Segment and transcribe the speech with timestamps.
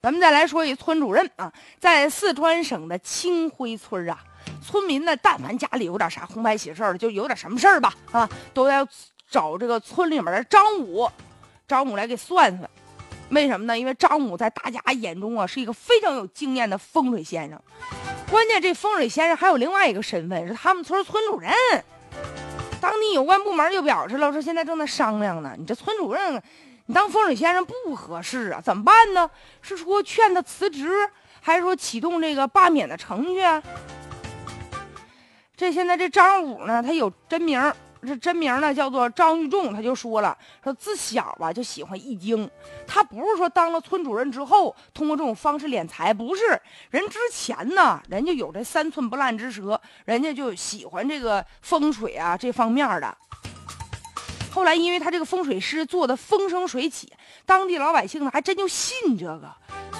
[0.00, 4.16] 咱们再来说一村主任啊，在四川省的清辉村啊，
[4.62, 8.86] 村民呢，但凡家里有点啥红白喜事儿，就有点什么事儿吧啊，都要
[9.28, 11.10] 找这个村里面的张武，
[11.66, 12.70] 张武来给算算。
[13.30, 13.76] 为什么呢？
[13.76, 17.60] 因为张武在大家眼中啊，是一个非常有经验的风水先生。
[18.30, 21.52] 关键这风水先生还有另外一个身份，是他们村村主任。
[22.80, 26.40] 当地有关部门就表示了，说现在正在商量呢，你这村主任。
[26.90, 29.30] 你当风水先生不合适啊，怎么办呢？
[29.60, 30.88] 是说劝他辞职，
[31.38, 33.62] 还是说启动这个罢免的程序啊？
[35.54, 37.60] 这现在这张武呢，他有真名，
[38.00, 42.50] 这真名呢叫做张玉仲，他就说了，说自小吧就喜欢易经，
[42.86, 46.58] 他不是说当了村主任之后通过这种方式敛财，不是，
[46.88, 53.14] 人之前呢，人家有这三寸不烂之舌，人家就喜欢这个风水啊这方面的。
[54.58, 57.12] 后来，因为他这个风水师做的风生水起，
[57.46, 59.48] 当地老百姓呢还真就信这个，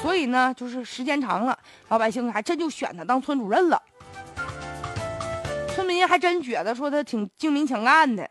[0.03, 1.57] 所以呢，就是时间长了，
[1.91, 3.81] 老百姓还真就选他当村主任了。
[5.73, 8.29] 村民还真觉得说他挺精明强干的。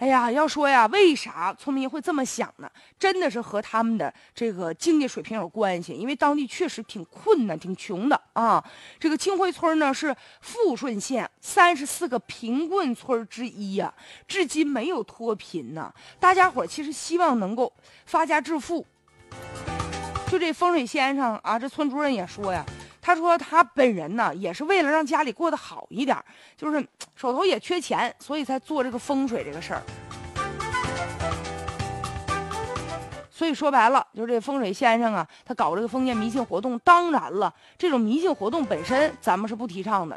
[0.00, 2.68] 哎呀，要说呀，为啥村民会这么想呢？
[2.98, 5.92] 真的是和他们的这个经济水平有关系。
[5.92, 8.62] 因为当地确实挺困难、挺穷的啊。
[8.98, 13.92] 这个清辉村呢是富顺县三十四个贫困村之一呀，
[14.26, 15.92] 至今没有脱贫呢。
[16.20, 17.72] 大家伙其实希望能够
[18.06, 18.86] 发家致富。
[20.28, 22.64] 就这风水先生啊，这村主任也说呀。
[23.04, 26.16] 他说他本人呢，也是为了让家里过得好一点，
[26.56, 29.82] 就是手头也缺钱，所以才做这个风水这个事儿。
[33.42, 36.78] 所以说白了，就是这风水先生啊，他搞这个封建迷信活动。
[36.84, 40.16] 当然了，这种迷信活动本身咱们是不提倡的，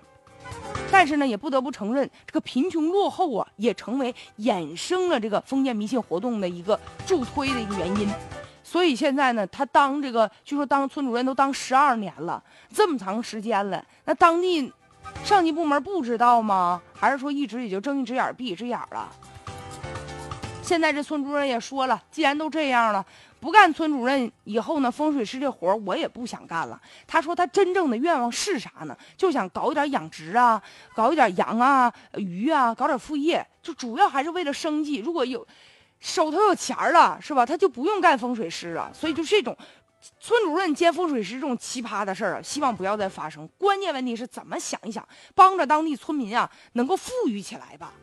[0.92, 8.08] 但是呢，也不得不承认，这个贫穷落后啊，也成为衍生了这个封建迷信活动的一个助推的一个原因。
[8.64, 14.72] 所以现在呢，他当这个，据说当村主任都当十二年了，这么长时间了，那当地
[15.24, 16.80] 上级部门不知道吗？
[16.94, 19.12] 还是说一直也就睁一只眼闭一只眼了？
[20.66, 23.06] 现在这村主任也说了，既然都这样了，
[23.40, 26.82] 不干村主任以后呢，风水师这活我也不想干了。
[27.06, 28.98] 他说他真正的愿望是啥呢？
[29.16, 30.60] 就想搞一点养殖啊，
[30.96, 34.98] 搞一点羊啊、鱼啊，搞点副业，就主要还是为了生计。
[34.98, 35.48] 如果有。
[36.02, 37.46] 手头有钱了，是吧？
[37.46, 38.92] 他就不用干风水师了。
[38.94, 39.58] 所以就这种
[40.20, 43.48] 村主任兼风水师这种奇葩的事儿啊，希望不要再发生。
[43.58, 47.94] 关键问题是怎么想一想，帮着当地村民啊，能够富裕起来吧。